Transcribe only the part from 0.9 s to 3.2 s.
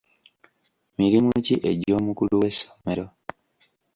Mirimu ki egy'omukulu w'essomero?